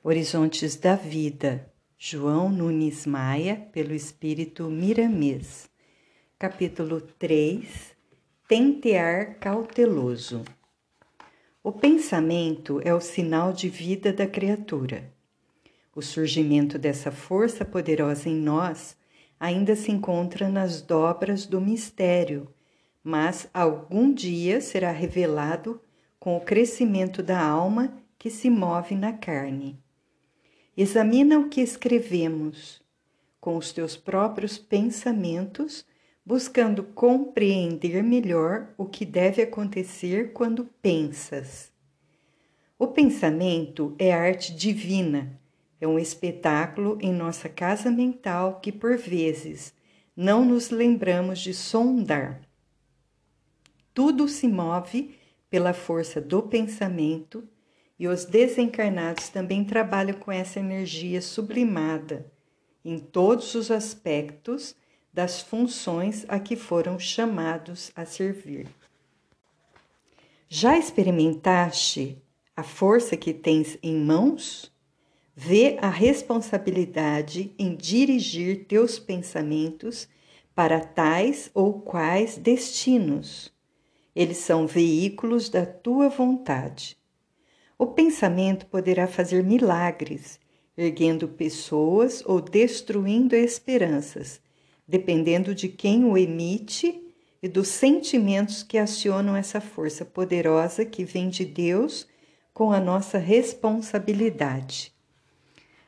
[0.00, 5.68] Horizontes da Vida, João Nunes Maia, pelo Espírito Miramês.
[6.38, 7.96] Capítulo 3
[8.46, 10.44] Tentear cauteloso.
[11.64, 15.12] O pensamento é o sinal de vida da criatura.
[15.92, 18.96] O surgimento dessa força poderosa em nós
[19.38, 22.48] ainda se encontra nas dobras do mistério,
[23.02, 25.82] mas algum dia será revelado
[26.20, 29.82] com o crescimento da alma que se move na carne.
[30.80, 32.80] Examina o que escrevemos
[33.40, 35.84] com os teus próprios pensamentos,
[36.24, 41.72] buscando compreender melhor o que deve acontecer quando pensas.
[42.78, 45.36] O pensamento é arte divina,
[45.80, 49.74] é um espetáculo em nossa casa mental que, por vezes,
[50.16, 52.40] não nos lembramos de sondar.
[53.92, 55.18] Tudo se move
[55.50, 57.42] pela força do pensamento
[57.98, 62.30] e os desencarnados também trabalham com essa energia sublimada
[62.84, 64.74] em todos os aspectos
[65.12, 68.68] das funções a que foram chamados a servir.
[70.48, 72.22] Já experimentaste
[72.56, 74.72] a força que tens em mãos?
[75.34, 80.08] Vê a responsabilidade em dirigir teus pensamentos
[80.54, 83.52] para tais ou quais destinos.
[84.16, 86.96] Eles são veículos da tua vontade.
[87.78, 90.40] O pensamento poderá fazer milagres,
[90.76, 94.40] erguendo pessoas ou destruindo esperanças,
[94.86, 97.00] dependendo de quem o emite
[97.40, 102.08] e dos sentimentos que acionam essa força poderosa que vem de Deus
[102.52, 104.92] com a nossa responsabilidade.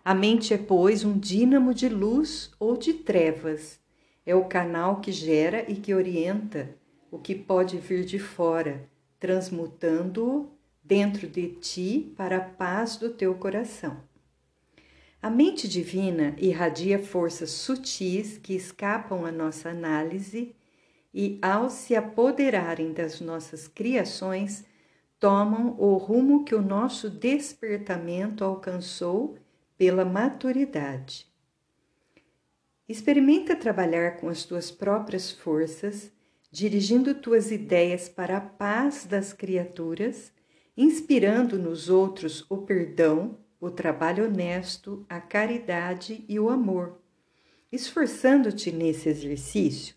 [0.05, 3.81] A mente é, pois, um dínamo de luz ou de trevas.
[4.25, 6.71] É o canal que gera e que orienta
[7.11, 8.89] o que pode vir de fora,
[9.19, 10.60] transmutando-o
[10.91, 14.03] dentro de ti para a paz do teu coração.
[15.23, 20.53] A mente divina irradia forças sutis que escapam à nossa análise
[21.15, 24.65] e, ao se apoderarem das nossas criações,
[25.21, 29.39] tomam o rumo que o nosso despertamento alcançou
[29.79, 31.25] pela maturidade.
[32.89, 36.11] Experimenta trabalhar com as tuas próprias forças,
[36.51, 40.33] dirigindo tuas ideias para a paz das criaturas
[40.77, 46.99] inspirando nos outros o perdão, o trabalho honesto, a caridade e o amor.
[47.71, 49.95] Esforçando-te nesse exercício,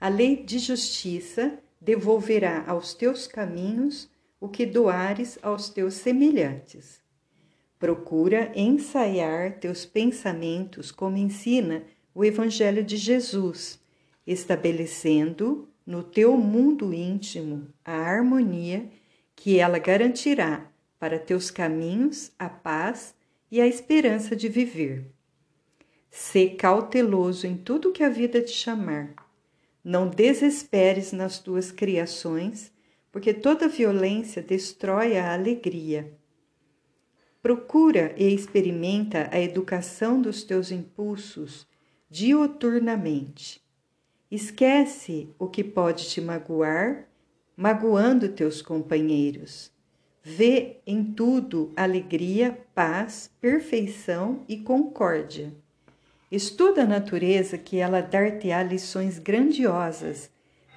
[0.00, 7.00] a lei de justiça devolverá aos teus caminhos o que doares aos teus semelhantes.
[7.78, 11.82] Procura ensaiar teus pensamentos como ensina
[12.14, 13.80] o Evangelho de Jesus,
[14.26, 18.88] estabelecendo no teu mundo íntimo a harmonia
[19.36, 23.14] que ela garantirá para teus caminhos a paz
[23.50, 25.10] e a esperança de viver.
[26.10, 29.14] Sê cauteloso em tudo que a vida te chamar.
[29.82, 32.72] Não desesperes nas tuas criações,
[33.12, 36.16] porque toda violência destrói a alegria.
[37.42, 41.66] Procura e experimenta a educação dos teus impulsos
[42.08, 43.62] dioturnamente.
[44.30, 47.08] Esquece o que pode te magoar
[47.56, 49.72] magoando teus companheiros.
[50.22, 55.52] Vê em tudo alegria, paz, perfeição e concórdia.
[56.32, 60.30] Estuda a natureza que ela dar-te-á lições grandiosas,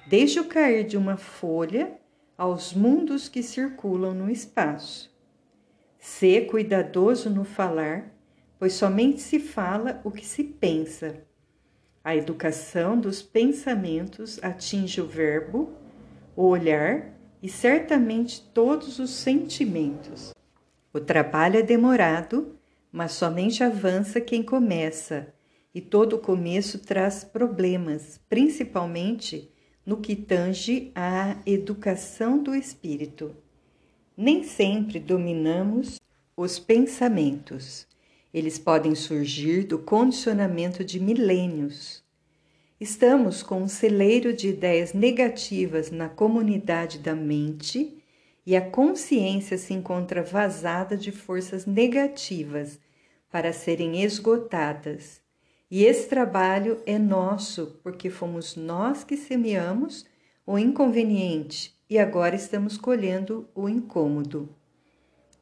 [0.06, 1.98] desde o cair de uma folha
[2.36, 5.10] aos mundos que circulam no espaço.
[5.98, 8.14] Sê cuidadoso no falar,
[8.58, 11.22] pois somente se fala o que se pensa.
[12.04, 15.72] A educação dos pensamentos atinge o verbo
[16.38, 20.32] o olhar e certamente todos os sentimentos.
[20.94, 22.56] O trabalho é demorado,
[22.92, 25.34] mas somente avança quem começa,
[25.74, 29.50] e todo começo traz problemas, principalmente
[29.84, 33.34] no que tange à educação do espírito.
[34.16, 35.98] Nem sempre dominamos
[36.36, 37.84] os pensamentos.
[38.32, 42.04] Eles podem surgir do condicionamento de milênios.
[42.80, 48.00] Estamos com um celeiro de ideias negativas na comunidade da mente
[48.46, 52.78] e a consciência se encontra vazada de forças negativas
[53.32, 55.20] para serem esgotadas.
[55.68, 60.06] E esse trabalho é nosso, porque fomos nós que semeamos
[60.46, 64.48] o inconveniente e agora estamos colhendo o incômodo.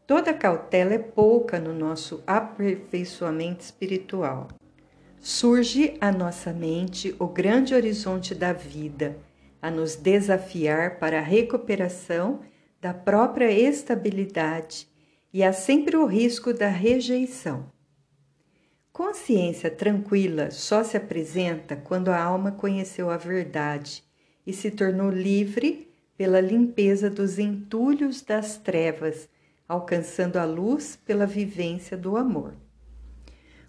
[0.06, 4.48] Toda cautela é pouca no nosso aperfeiçoamento espiritual
[5.20, 9.16] surge à nossa mente o grande horizonte da vida,
[9.60, 12.40] a nos desafiar para a recuperação
[12.80, 14.88] da própria estabilidade
[15.32, 17.66] e há sempre o risco da rejeição.
[18.92, 24.02] Consciência tranquila só se apresenta quando a alma conheceu a verdade
[24.46, 25.86] e se tornou livre
[26.16, 29.28] pela limpeza dos entulhos das trevas,
[29.68, 32.54] alcançando a luz pela vivência do amor.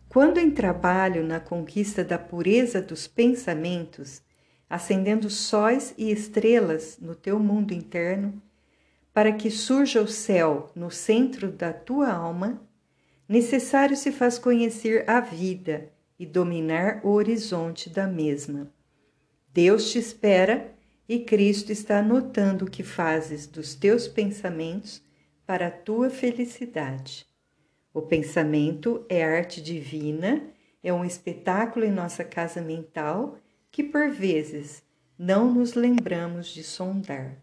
[0.10, 4.22] Quando em trabalho na conquista da pureza dos pensamentos,
[4.70, 8.42] acendendo sóis e estrelas no teu mundo interno,
[9.14, 12.62] para que surja o céu no centro da tua alma,
[13.28, 18.72] necessário se faz conhecer a vida e dominar o horizonte da mesma.
[19.54, 20.74] Deus te espera
[21.08, 25.02] e Cristo está anotando o que fazes dos teus pensamentos
[25.46, 27.26] para a tua felicidade.
[27.98, 30.44] O pensamento é arte divina,
[30.84, 33.40] é um espetáculo em nossa casa mental
[33.72, 34.84] que por vezes
[35.18, 37.42] não nos lembramos de sondar.